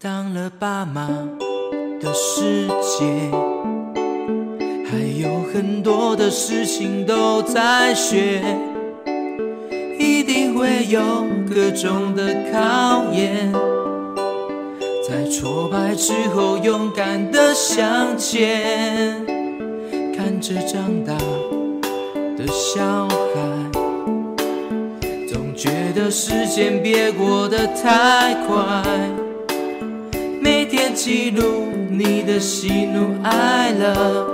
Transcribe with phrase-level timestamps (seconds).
[0.00, 1.08] 当了爸妈
[2.00, 3.04] 的世界，
[4.88, 8.40] 还有很多的事情都在学，
[9.98, 11.00] 一定会有
[11.52, 13.52] 各种的考验，
[15.04, 19.26] 在挫败之后勇敢的向前，
[20.16, 21.12] 看着长大
[22.36, 23.40] 的小孩，
[25.28, 29.17] 总觉得时间别过得太快。
[30.98, 34.26] 记录你的喜怒哀乐，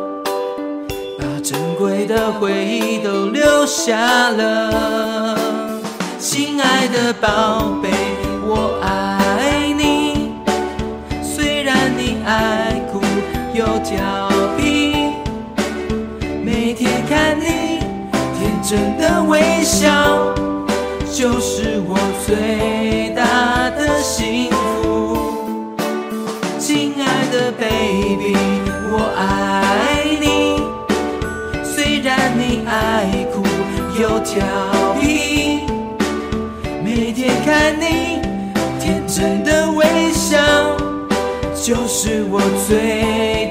[1.18, 5.38] 把珍贵的回忆都留下了。
[6.18, 7.90] 亲爱的宝贝，
[8.46, 10.32] 我爱你。
[11.22, 13.02] 虽然你爱哭
[13.52, 15.12] 又调皮，
[16.42, 17.78] 每天看你
[18.38, 20.34] 天真的微笑，
[21.12, 24.53] 就是我最大的幸福。
[27.52, 28.36] baby，
[28.90, 30.62] 我爱你。
[31.62, 33.42] 虽然你爱哭
[34.00, 34.44] 又调
[35.00, 35.60] 皮，
[36.84, 38.20] 每天看你
[38.80, 40.38] 天真的微笑，
[41.54, 43.43] 就是我最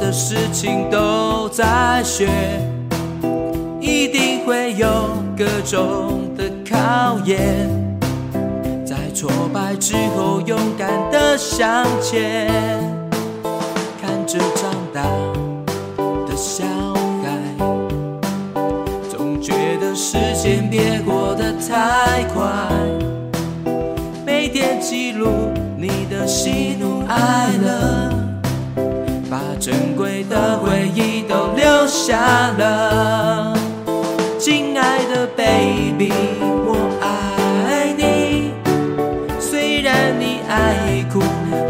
[0.00, 2.28] 的事情都在学，
[3.80, 4.88] 一定会有
[5.36, 7.68] 各种的考验，
[8.86, 12.48] 在挫败之后勇敢的向前，
[14.00, 15.02] 看着长大
[16.26, 16.64] 的小
[17.22, 17.28] 孩，
[19.10, 22.46] 总觉得时间别过得太快，
[24.24, 25.28] 每天记录
[25.76, 28.07] 你的喜怒哀乐。
[29.60, 32.16] 珍贵的回忆都留下
[32.58, 33.52] 了，
[34.38, 38.52] 亲爱的 baby，我爱你。
[39.40, 41.20] 虽然你爱哭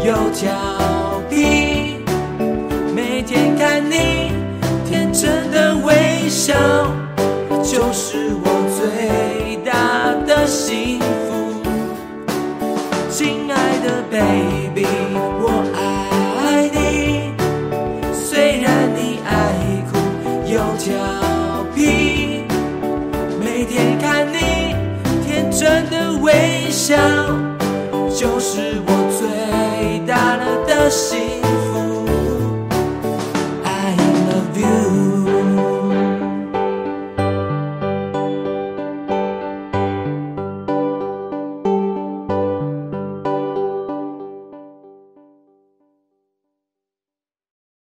[0.05, 0.53] 又调
[1.29, 1.97] 皮，
[2.95, 4.31] 每天看你
[4.87, 6.53] 天真的微笑，
[7.63, 8.45] 就是我
[8.77, 11.07] 最大的幸福。
[13.09, 14.58] 亲爱的 baby，
[25.59, 26.95] 真的微笑，
[28.15, 31.28] 就是我最大的幸。